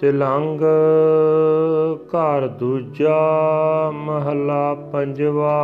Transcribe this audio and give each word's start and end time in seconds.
ਤਿਲੰਗ 0.00 0.60
ਘਰ 2.02 2.48
ਦੂਜਾ 2.48 3.20
ਮਹਲਾ 3.94 4.74
ਪੰਜਵਾ। 4.74 5.60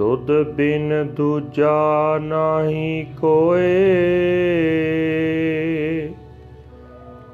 ਤੁਧ 0.00 0.30
ਬਿਨ 0.42 1.08
ਦੂਜਾ 1.16 2.18
ਨਾਹੀ 2.22 3.06
ਕੋਏ। 3.20 3.68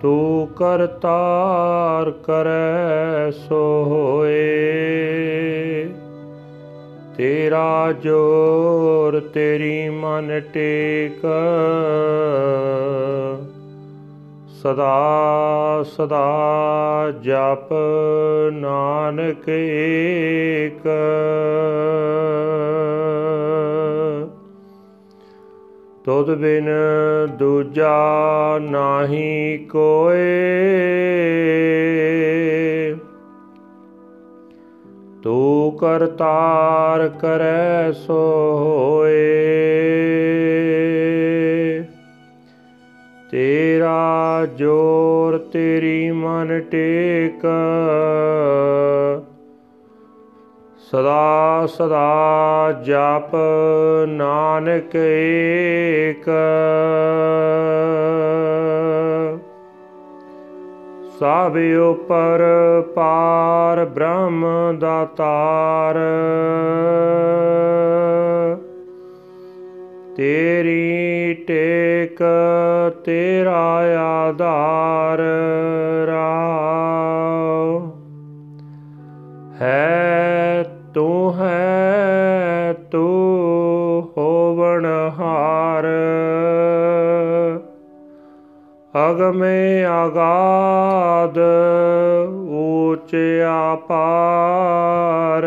ਤੂੰ 0.02 0.46
ਕਰਤਾਰ 0.46 2.10
ਕਰੈ 2.10 3.30
ਸੋ 3.30 3.84
ਹੋਏ 3.84 4.34
ਤੇਰਾ 7.16 7.92
ਜੋਰ 7.92 9.20
ਤੇਰੀ 9.20 9.88
ਮਨ 9.88 10.40
ਟੇਕ। 10.40 11.26
ਸਦਾ 14.66 15.84
ਸਦਾ 15.86 16.26
ਜਪ 17.22 17.72
ਨਾਨਕ 18.52 19.48
ਏਕ। 19.48 20.82
ਤੁਧ 26.04 26.34
ਬਿਨ 26.34 26.68
ਦੂਜਾ 27.38 28.58
ਨਾਹੀ 28.58 29.58
ਕੋਏ। 29.72 30.24
ਤੂੰ 35.22 35.78
ਕਰਤਾਰ 35.78 37.08
ਕਰੈ 37.08 37.92
ਸੋ 37.92 38.20
ਹੋਏ 38.58 39.05
ਜੋਰ 44.56 45.38
ਤੇਰੀ 45.52 46.10
ਮਨ 46.10 46.60
ਟੇਕ। 46.60 47.46
ਸਦਾ 50.90 51.66
ਸਦਾ 51.66 52.72
ਜਪ 52.84 53.36
ਨਾਨਕ 54.08 54.96
ਏਕ। 54.96 56.30
ਸਭ 61.20 61.56
ਉਪਰ 61.90 62.42
ਪਾਰ 62.94 63.84
ਬ੍ਰਹਮ 63.84 64.46
ਦਾਤਾਰ 64.78 65.96
ਤੇਰੀ। 70.16 71.34
ਟੇਕ 72.18 72.94
ਤੇਰਾ 73.04 73.62
ਆਧਾਰ 74.00 75.18
ਰਾਉ 76.06 77.80
ਹੈ 79.60 80.62
ਤੂੰ 80.94 81.34
ਹੈ 81.34 82.74
ਤੂੰ 82.90 84.08
ਹੋਵਣ 84.18 84.86
ਹਾਰ। 85.18 85.86
ਅਗਮੇ 89.10 89.84
ਆਗਾਦ 89.84 91.38
ਊਚ 92.50 93.14
ਆਪਾਰ 93.48 95.46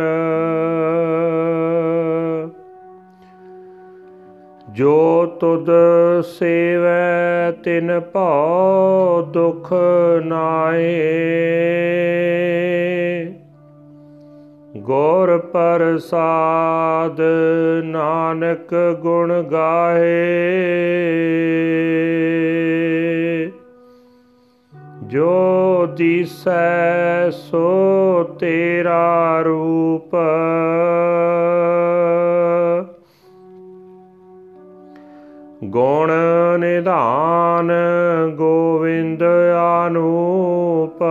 ਜੋ 4.74 5.26
ਤੁਧ 5.40 5.70
ਸੇਵੈ, 6.26 7.52
ਤਿਨ 7.64 8.00
ਭਉ 8.14 9.22
ਦੁਖ 9.34 9.74
ਨਾਏ 10.24 10.92
ਗੁਰ 14.78 15.38
ਪ੍ਰਸਾਦ 15.54 17.22
ਨਾਨਕ 17.84 18.74
ਗੁਣ 19.02 19.42
ਗਾਏ 19.44 20.26
ਜੋ 25.08 25.86
ਦਿਸੈ, 25.98 27.30
ਸੋ 27.30 28.24
ਤੇਰਾ 28.40 29.42
ਰੂਪ 29.42 30.16
ਗੁਣ 35.70 36.12
ਨਿਧਾਨ 36.60 37.72
ਗੋਵਿੰਦ 38.38 39.24
ਆਨੂਪ। 39.58 41.04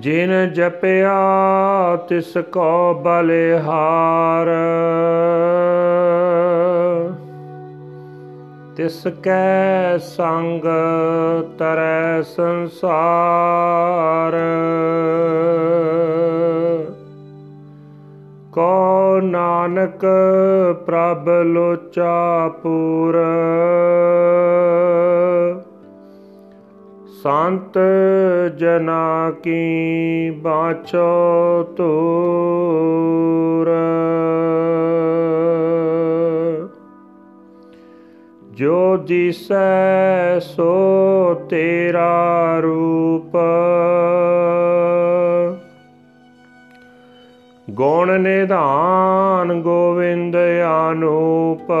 ਜਿਨ 0.03 0.53
ਜਪਿਆ 0.53 1.17
ਤਿਸ 2.09 2.37
ਕੋ 2.37 2.93
ਬਲਿਹਾਰ। 2.93 4.47
ਤਿਸ 8.77 9.07
ਕੈ 9.23 9.97
ਸੰਗ 9.97 10.61
ਤਰੈ 11.59 12.21
ਸੰਸਾਰ। 12.21 14.37
ਕੋ 18.51 19.19
ਨਾਨਕ 19.23 20.05
ਪ੍ਰਭ 20.85 21.29
ਲੋਚਾ 21.29 22.51
ਪੂਰ। 22.63 23.23
ਸੰਤ 27.23 27.77
ਜਨਾ 28.57 29.31
ਕੀ 29.43 30.29
ਬਾਚੋ 30.29 31.63
ਤੂਰ। 31.77 33.69
ਜੋ 38.51 38.97
ਦਿਸੈ 38.97 40.39
ਸੋ 40.39 40.73
ਤੇਰਾ 41.49 42.59
ਰੂਪ। 42.59 43.37
ਗੁਣ 47.69 48.19
ਨਿਧਾਨ 48.19 49.61
ਗੋਵਿੰਦ 49.61 50.35
ਆਨੂਪ 50.67 51.71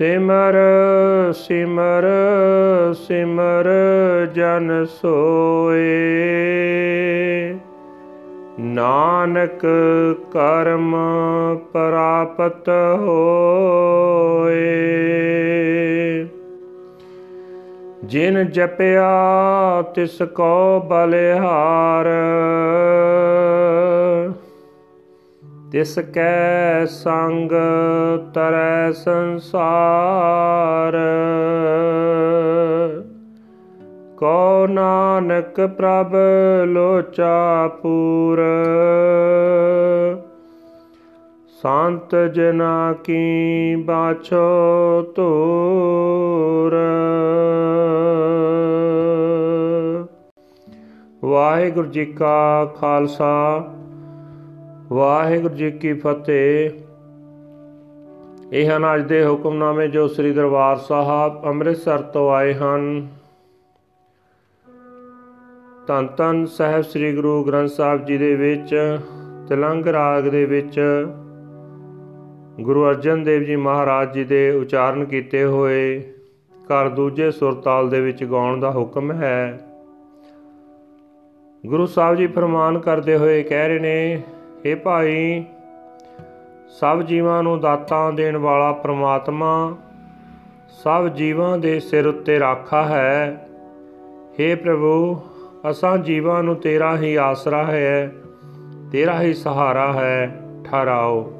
ਸਿਮਰ 0.00 0.54
ਸਿਮਰ 1.32 2.04
ਸਿਮਰ 2.94 3.68
ਜਨ 4.34 4.84
ਸੋਏ। 4.84 5.90
ਨਾਨਕ 8.60 9.66
ਕਰਮ 10.32 10.96
ਪ੍ਰਾਪਤ 11.72 12.68
ਹੋਏ। 12.98 14.70
ਜਿਨ 18.04 18.50
ਜਪਿਆ 18.50 19.10
ਤਿਸ 19.82 20.22
ਕੋ 20.22 20.80
ਬਲਿਹਾਰ 20.80 22.06
ਤਿਸ 25.72 25.98
ਕੈ 25.98 26.86
ਸੰਗ 26.86 27.52
ਤਰੈ 28.34 28.92
ਸੰਸਾਰ। 28.92 30.98
ਕੋ 34.16 34.66
ਨਾਨਕ 34.66 35.66
ਪ੍ਰਭ 35.66 36.16
ਲੋਚਾ 36.66 37.68
ਪੂਰ। 37.68 38.40
ਸੰਤ 41.62 42.16
ਜਨਾ 42.16 42.92
ਕੀ 42.92 43.76
ਬਾਛੋ 43.76 45.02
ਤੋਰ 45.02 46.78
ਵਾਹਿਗੁਰੂ 51.24 51.88
ਜੀ 51.88 52.04
ਕਾ 52.04 52.64
ਖਾਲਸਾ। 52.64 53.64
ਵਾਹਿਗੁਰੂ 54.92 55.54
ਜੀ 55.54 55.70
ਕੀ 55.70 55.92
ਫਤਿਹ। 55.92 56.70
ਇਹ 58.52 58.70
ਹਨ 58.70 58.94
ਅੱਜ 58.94 59.02
ਦੇ 59.02 59.24
ਹੁਕਮਨਾਮੇ 59.26 59.86
ਜੋ 59.88 60.06
ਸ੍ਰੀ 60.08 60.32
ਦਰਬਾਰ 60.32 60.76
ਸਾਹਿਬ 60.76 61.44
ਅੰਮ੍ਰਿਤਸਰ 61.44 62.02
ਤੋਂ 62.02 62.30
ਆਏ 62.30 62.54
ਹਨ। 62.54 63.06
ਤਨ 65.86 66.06
ਤਨ 66.06 66.44
ਸਾਹਿਬ 66.46 66.82
ਸ੍ਰੀ 66.82 67.14
ਗੁਰੂ 67.14 67.44
ਗ੍ਰੰਥ 67.44 67.70
ਸਾਹਿਬ 67.70 68.04
ਜੀ 68.04 68.18
ਦੇ 68.18 68.34
ਵਿੱਚ, 68.34 68.98
ਤਿਲੰਗ 69.48 69.86
ਰਾਗ 69.86 70.28
ਦੇ 70.28 70.44
ਵਿੱਚ 70.44 70.80
ਗੁਰੂ 72.60 72.84
ਅਰਜਨ 72.88 73.22
ਦੇਵ 73.22 73.42
ਜੀ 73.42 73.56
ਮਹਾਰਾਜ 73.56 74.12
ਜੀ 74.12 74.24
ਦੇ 74.24 74.50
ਉਚਾਰਨ 74.50 75.04
ਕੀਤੇ 75.04 75.44
ਹੋਏ, 75.44 76.00
ਘਰ 76.64 76.88
ਦੂਜੇ 76.88 77.30
ਸੁਰਤਾਲ 77.30 77.90
ਦੇ 77.90 78.00
ਵਿੱਚ 78.00 78.24
ਗਾਉਣ 78.24 78.60
ਦਾ 78.60 78.70
ਹੁਕਮ 78.70 79.12
ਹੈ। 79.12 79.60
ਗੁਰੂ 81.66 81.86
ਸਾਹਿਬ 81.86 82.16
ਜੀ 82.16 82.26
ਫਰਮਾਨ 82.26 82.78
ਕਰਦੇ 82.78 83.16
ਹੋਏ 83.16 83.42
ਕਹਿ 83.42 83.68
ਰਹੇ 83.68 83.78
ਨੇ 83.78 84.22
ਇਹ 84.64 84.76
ਭਾਈ, 84.76 85.44
ਸਭ 86.68 87.02
ਜੀਵਾਂ 87.02 87.42
ਨੂੰ 87.42 87.60
ਦਾਤਾਂ 87.60 88.12
ਦੇਣ 88.12 88.36
ਵਾਲਾ 88.36 88.72
ਪ੍ਰਮਾਤਮਾ, 88.72 89.76
ਸਭ 90.68 91.08
ਜੀਵਾਂ 91.08 91.58
ਦੇ 91.58 91.80
ਸਿਰ 91.80 92.06
ਉੱਤੇ 92.06 92.40
ਰਾਖਾ 92.40 92.82
ਹੈ। 92.82 93.48
हे 94.32 94.58
ਪ੍ਰਭੂ, 94.58 95.20
ਅਸਾਂ 95.70 95.98
ਜੀਵਾਂ 95.98 96.42
ਨੂੰ 96.42 96.56
ਤੇਰਾ 96.56 96.96
ਹੀ 96.96 97.14
ਆਸਰਾ 97.14 97.64
ਹੈ, 97.64 98.12
ਤੇਰਾ 98.92 99.22
ਹੀ 99.22 99.34
ਸਹਾਰਾ 99.34 99.92
ਹੈ, 99.92 100.40
ਠਹਿਰਾਓ। 100.64 101.32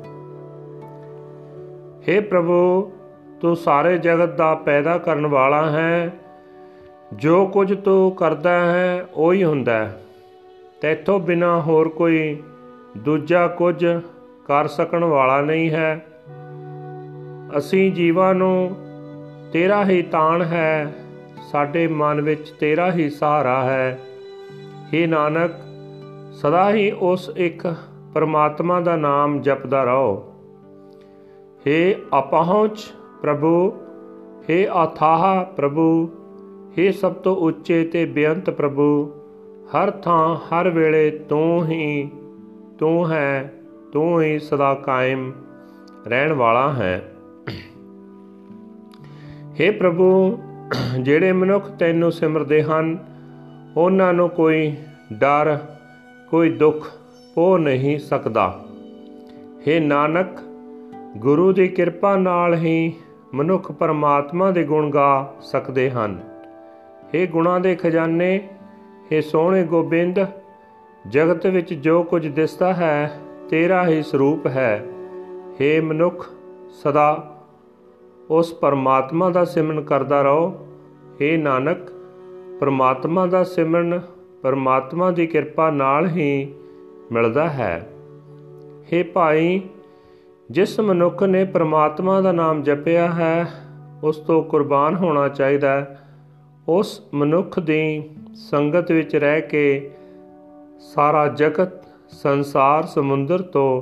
हे 2.09 2.23
ਪ੍ਰਭੂ, 2.23 2.93
ਤੂੰ 3.41 3.57
ਸਾਰੇ 3.57 3.99
ਜਗਤ 3.99 4.37
ਦਾ 4.37 4.55
ਪੈਦਾ 4.55 4.99
ਕਰਨ 4.99 5.27
ਵਾਲਾ 5.27 5.71
ਹੈ, 5.71 6.13
ਜੋ 7.13 7.47
ਕੁਝ 7.47 7.75
ਤੂੰ 7.81 8.13
ਕਰਦਾ 8.13 8.73
ਹੈ, 8.73 9.07
ਉਹੀ 9.15 9.45
ਹੁੰਦਾ 9.45 9.73
ਹੈ। 9.73 10.03
ਤੇਥੋਂ 10.81 11.21
ਬਿਨਾ 11.21 11.61
ਹੋਰ 11.61 11.89
ਕੋਈ 11.89 12.43
ਦੂਜਾ 12.98 13.48
ਕੁਝ 13.58 13.86
ਕਰ 14.46 14.68
ਸਕਣ 14.68 15.04
ਵਾਲਾ 15.04 15.40
ਨਹੀਂ 15.42 15.70
ਹੈ 15.72 16.06
ਅਸੀਂ 17.58 17.92
ਜੀਵਾਂ 17.92 18.34
ਨੂੰ 18.36 18.76
ਤੇਰਾ 19.54 19.84
ਹੀ 19.86 20.02
ਤਾਣ 20.02 20.42
ਹੈ 20.44 20.94
ਸਾਡੇ 21.52 21.88
ਮਨ 21.88 22.22
ਵਿੱਚ 22.22 22.50
ਤੇਰਾ 22.52 22.92
ਹੀ 22.92 23.10
ਸਹਾਰਾ 23.10 23.62
ਹੈ 23.64 24.00
हे 24.88 25.08
ਨਾਨਕ 25.10 25.52
ਸਦਾ 26.34 26.70
ਹੀ 26.72 26.92
ਉਸ 27.04 27.30
ਇੱਕ 27.38 27.68
ਪਰਮਾਤਮਾ 28.14 28.80
ਦਾ 28.82 28.96
ਨਾਮ 28.96 29.42
ਜਪਦਾ 29.42 29.84
ਰਹੋ 29.84 30.16
हे 31.66 31.80
ਅਪਹੁੰਚ 32.20 32.86
ਪ੍ਰਭੂ 33.22 33.56
हे 34.50 34.64
ਅਥਾਹ 34.84 35.24
ਪ੍ਰਭੂ 35.56 35.88
हे 36.78 36.92
ਸਭ 36.94 37.14
ਤੋਂ 37.24 37.36
ਉੱਚੇ 37.42 37.84
ਤੇ 37.84 38.06
ਬੇਅੰਤ 38.06 38.50
ਪ੍ਰਭੂ 38.50 38.88
ਹਰ 39.74 39.92
ਥਾਂ 40.04 40.36
ਹਰ 40.48 40.70
ਵੇਲੇ 40.70 41.10
ਤੂੰ 41.30 41.66
ਹੀ 41.66 42.10
ਤੂੰ 42.80 43.12
ਹੈ 43.12 43.52
ਤੂੰ 43.94 44.22
ਹੀ 44.22 44.38
ਸਦਾ 44.40 44.74
ਕਾਇਮ 44.74 45.32
ਰਹਿਣ 46.08 46.34
ਵਾਲਾ 46.34 46.72
ਹੈ 46.74 46.96
हे 49.60 49.72
ਪ੍ਰਭੂ 49.72 50.38
ਜਿਹੜੇ 51.00 51.32
ਮਨੁੱਖ 51.32 51.70
ਤੈਨੂੰ 51.70 52.12
ਸਿਮਰਦੇ 52.12 52.62
ਹਨ 52.64 52.98
ਉਹਨਾਂ 53.78 54.14
ਨੂੰ 54.14 54.30
ਕੋਈ 54.30 54.76
ਡਰ 55.14 55.58
ਕੋਈ 56.30 56.50
ਦੁੱਖ 56.50 56.88
ਹੋ 57.38 57.58
ਨਹੀਂ 57.58 57.98
ਸਕਦਾ 58.00 58.48
हे 59.68 59.80
ਨਾਨਕ 59.82 60.40
ਗੁਰੂ 61.18 61.52
ਦੀ 61.54 61.68
ਕਿਰਪਾ 61.68 62.16
ਨਾਲ 62.16 62.56
ਹੀ 62.56 62.94
ਮਨੁੱਖ 63.34 63.72
ਪਰਮਾਤਮਾ 63.72 64.50
ਦੇ 64.52 64.64
ਗੁਣ 64.64 64.90
ਗਾ 64.90 65.34
ਸਕਦੇ 65.42 65.90
ਹਨ 65.90 66.20
हे 67.06 67.28
ਗੁਣਾ 67.28 67.58
ਦੇ 67.60 67.76
ਖਜ਼ਾਨੇ 67.76 68.38
हे 69.12 69.22
ਸੋਹਣੇ 69.22 69.64
ਗੋਬਿੰਦ 69.64 70.20
ਜਗਤ 71.06 71.46
ਵਿੱਚ 71.48 71.74
ਜੋ 71.74 72.02
ਕੁਝ 72.04 72.26
ਦਿਸਦਾ 72.28 72.74
ਹੈ 72.74 73.22
ਤੇਰਾ 73.50 73.86
ਹੀ 73.88 74.02
ਸਰੂਪ 74.02 74.48
ਹੈ 74.48 74.86
हे 75.60 75.82
ਮਨੁੱਖ 75.84 76.26
ਸਦਾ 76.74 77.10
ਉਸ 78.30 78.54
ਪਰਮਾਤਮਾ 78.54 79.30
ਦਾ 79.30 79.44
ਸਿਮਰਨ 79.46 79.82
ਕਰਦਾ 79.84 80.22
ਰਹੋ 80.22 80.48
हे 81.22 81.38
ਨਾਨਕ 81.40 81.92
ਪਰਮਾਤਮਾ 82.60 83.26
ਦਾ 83.26 83.44
ਸਿਮਰਨ 83.44 84.00
ਪਰਮਾਤਮਾ 84.44 85.12
ਦੀ 85.12 85.28
ਕਿਰਪਾ 85.28 85.70
ਨਾਲ 85.72 86.08
ਹੀ 86.08 86.54
ਮਿਲਦਾ 87.12 87.48
ਹੈ 87.50 87.76
हे 88.92 89.04
ਭਾਈ 89.14 89.62
ਜਿਸ 90.50 90.80
ਮਨੁੱਖ 90.80 91.24
ਨੇ 91.24 91.44
ਪਰਮਾਤਮਾ 91.44 92.20
ਦਾ 92.22 92.32
ਨਾਮ 92.32 92.64
ਜਪਿਆ 92.64 93.08
ਹੈ 93.12 93.48
ਉਸ 94.04 94.18
ਤੋਂ 94.18 94.42
ਕੁਰਬਾਨ 94.44 94.96
ਹੋਣਾ 94.96 95.28
ਚਾਹੀਦਾ 95.30 95.70
ਹੈ 95.72 95.98
ਉਸ 96.68 97.02
ਮਨੁੱਖ 97.14 97.60
ਦੀ 97.60 97.82
ਸੰਗਤ 98.42 98.92
ਵਿੱਚ 98.92 99.16
ਰਹਿ 99.16 99.42
ਕੇ 99.42 99.92
ਸਾਰਾ 100.81 101.29
ਜਗਤ 101.29 101.71
ਸੰਸਾਰ 102.09 102.87
ਸਮੁੰਦਰ 102.87 103.43
ਤੋਂ 103.43 103.81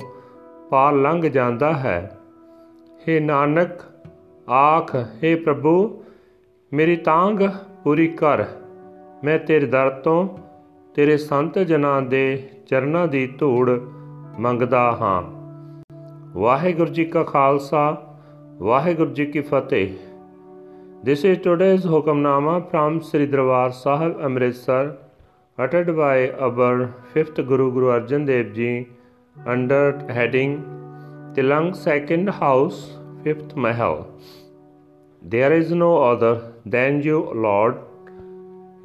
ਪਾਰ 0.69 0.93
ਲੰਘ 0.93 1.21
ਜਾਂਦਾ 1.21 1.73
ਹੈ। 1.73 2.17
हे 2.95 3.23
ਨਾਨਕ, 3.23 3.69
ਆਖ 4.51 4.95
हे 4.95 5.39
ਪ੍ਰਭੂ, 5.43 6.03
ਮੇਰੀ 6.73 6.95
ਤਾਂਗ 6.95 7.35
ਪੂਰੀ 7.83 8.07
ਕਰ। 8.07 8.45
ਮੈਂ 9.23 9.39
ਤੇਰੇ 9.39 9.65
ਦਰ 9.65 9.89
ਤੋਂ 9.89 10.29
ਤੇਰੇ 10.95 11.17
ਸੰਤ 11.17 11.59
ਜਨਾਂ 11.59 12.01
ਦੇ 12.01 12.49
ਚਰਨਾਂ 12.67 13.07
ਦੀ 13.07 13.27
ਧੂੜ 13.27 13.71
ਮੰਗਦਾ 14.39 14.97
ਹਾਂ। 15.01 15.23
ਵਾਹਿਗੁਰੂ 16.39 16.91
ਜੀ 16.91 17.05
ਕਾ 17.05 17.23
ਖਾਲਸਾ, 17.23 18.17
ਵਾਹਿਗੁਰੂ 18.57 19.13
ਜੀ 19.13 19.25
ਕੀ 19.25 19.41
ਫਤਿਹ। 19.41 19.89
This 21.09 21.19
is 21.31 21.37
today's 21.37 21.83
Hukamnama 21.91 22.55
from 22.59 22.99
Sri 22.99 23.33
Darbar 23.33 23.69
Sahib 23.69 24.15
Amritsar 24.29 25.08
uttered 25.63 25.89
by 25.95 26.31
our 26.47 26.73
5th 27.13 27.39
Guru 27.47 27.71
Guru 27.75 27.87
Arjan 27.93 28.25
Dev 28.27 28.53
Ji 28.57 28.87
under 29.45 29.81
heading 30.17 30.53
Tilang 31.37 31.75
second 31.75 32.29
house 32.41 32.77
5th 33.25 33.55
Mahal. 33.65 33.97
There 35.33 35.51
is 35.53 35.71
no 35.71 35.89
other 36.03 36.53
than 36.65 37.01
you 37.01 37.19
Lord. 37.47 37.81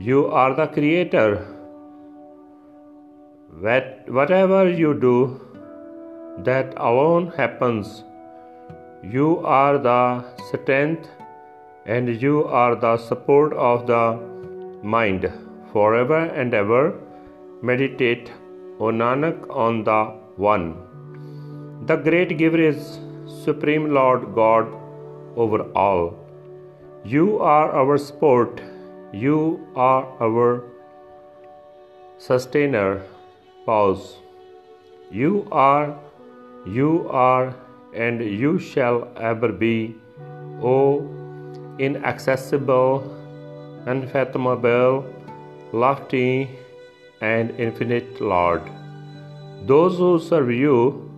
You 0.01 0.27
are 0.27 0.55
the 0.55 0.67
creator. 0.67 1.47
Whatever 4.19 4.69
you 4.69 4.95
do, 5.07 5.41
that 6.51 6.75
alone 6.77 7.33
happens. 7.37 8.03
You 9.17 9.39
are 9.45 9.79
the 9.79 10.25
strength 10.49 11.09
and 11.87 12.21
you 12.21 12.45
are 12.47 12.75
the 12.75 12.97
support 12.97 13.53
of 13.71 13.87
the 13.87 14.05
mind. 14.83 15.31
Forever 15.75 16.19
and 16.41 16.55
ever 16.55 16.83
meditate, 17.69 18.31
O 18.79 18.91
Nanak, 19.03 19.49
on 19.65 19.83
the 19.89 20.01
One. 20.37 20.67
The 21.89 21.97
great 21.97 22.37
giver 22.39 22.61
is 22.67 22.99
Supreme 23.45 23.89
Lord 23.97 24.23
God 24.37 24.69
over 25.37 25.63
all. 25.85 26.05
You 27.05 27.41
are 27.55 27.73
our 27.81 27.97
support, 27.99 28.63
you 29.13 29.41
are 29.75 30.05
our 30.27 30.63
sustainer. 32.19 33.03
Pause. 33.67 34.17
You 35.11 35.49
are, 35.51 35.99
you 36.67 37.09
are, 37.11 37.55
and 37.95 38.25
you 38.45 38.59
shall 38.59 39.09
ever 39.17 39.51
be, 39.65 39.97
O 40.63 40.79
inaccessible, 41.79 42.89
unfathomable, 43.87 45.05
lofty, 45.83 46.49
and 47.21 47.59
infinite 47.59 48.21
Lord. 48.21 48.63
Those 49.67 49.99
who 49.99 50.19
serve 50.21 50.51
you 50.53 51.11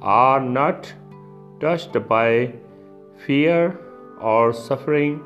are 0.00 0.40
not 0.40 0.92
touched 1.60 1.96
by 2.08 2.52
fear 3.26 3.78
or 4.20 4.52
suffering. 4.52 5.20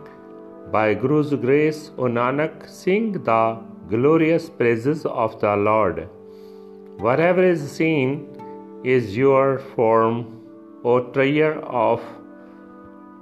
By 0.72 0.94
Guru's 0.94 1.32
grace, 1.34 1.90
O 1.98 2.04
Nanak, 2.18 2.68
sing 2.68 3.12
the 3.12 3.58
glorious 3.88 4.48
praises 4.48 5.04
of 5.04 5.40
the 5.40 5.56
Lord. 5.56 6.08
Whatever 7.06 7.42
is 7.42 7.70
seen 7.70 8.12
is 8.84 9.16
your 9.16 9.58
form, 9.74 10.40
O 10.84 11.00
Trier 11.16 11.52
of 11.82 12.00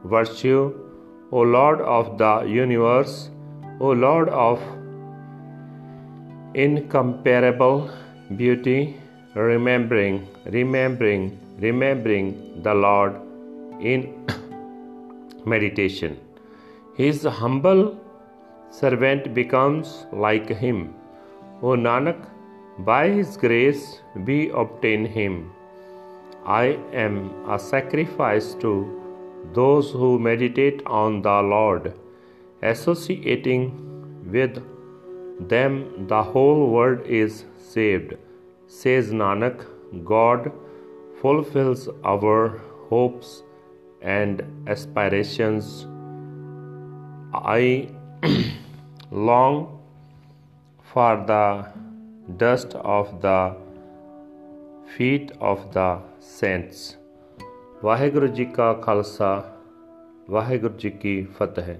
virtue, 0.05 0.63
O 1.33 1.41
Lord 1.41 1.81
of 1.81 2.17
the 2.19 2.33
universe, 2.47 3.31
O 3.81 3.91
Lord 3.91 4.29
of 4.29 4.61
incomparable 6.55 7.91
beauty, 8.37 8.97
remembering, 9.35 10.27
remembering, 10.47 11.39
remembering 11.59 12.63
the 12.63 12.75
Lord 12.75 13.15
in 13.81 14.27
meditation. 15.47 16.19
His 16.97 17.25
humble 17.25 17.99
servant 18.71 19.35
becomes 19.35 20.07
like 20.13 20.49
him. 20.49 20.95
O 21.63 21.77
Nanak, 21.87 22.29
by 22.79 23.09
his 23.09 23.37
grace 23.37 24.01
we 24.15 24.51
obtain 24.51 25.05
him. 25.05 25.53
I 26.45 26.79
am 26.93 27.31
a 27.49 27.59
sacrifice 27.59 28.55
to 28.55 28.73
those 29.53 29.91
who 29.91 30.19
meditate 30.19 30.83
on 30.87 31.23
the 31.23 31.41
Lord, 31.43 31.93
associating 32.63 33.63
with 34.31 34.63
them 35.40 36.08
the 36.08 36.22
whole 36.24 36.70
world 36.72 37.06
is 37.06 37.46
saved. 37.58 38.16
Says 38.68 39.12
Nanak, 39.12 39.66
God 40.04 40.52
fulfills 41.22 41.88
our 42.04 42.60
hopes 42.90 43.44
and 44.02 44.44
aspirations. 44.68 45.86
I 47.34 47.90
long 49.12 49.80
for 50.94 51.24
the 51.26 51.66
dust 52.38 52.76
of 52.76 53.22
the 53.22 53.56
feet 54.96 55.32
of 55.40 55.68
the 55.74 55.90
saints. 56.20 56.96
Waheguru 57.84 58.28
ji 58.28 58.46
ਕਾ 58.46 58.74
ਖਾਲਸਾ 58.74 59.30
ਵਾਹਿਗੁਰੂ 60.30 60.78
ਜੀ 60.78 60.90
ਕੀ 60.90 61.22
ਫਤਿਹ 61.40 61.76